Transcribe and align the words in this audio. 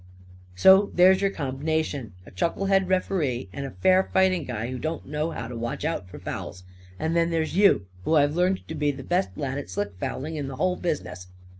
So 0.55 0.89
there's 0.95 1.21
your 1.21 1.29
comb'nation 1.29 2.13
a 2.25 2.31
chucklehead 2.31 2.87
ref'ree 2.89 3.49
and 3.53 3.67
a 3.67 3.77
fair 3.83 4.09
fighting 4.11 4.45
guy 4.45 4.71
who 4.71 4.79
don't 4.79 5.05
know 5.07 5.29
how 5.29 5.47
to 5.47 5.55
watch 5.55 5.85
out 5.85 6.09
for 6.09 6.17
fouls. 6.17 6.63
And 6.97 7.15
then 7.15 7.29
there's 7.29 7.55
you, 7.55 7.85
who 8.03 8.15
I've 8.15 8.35
learned 8.35 8.67
to 8.67 8.73
be 8.73 8.89
the 8.89 9.03
best 9.03 9.29
lad 9.37 9.59
at 9.59 9.69
slick 9.69 9.91
fouling 9.99 10.37
in 10.37 10.47
the 10.47 10.55
whole 10.55 10.75
business. 10.75 11.27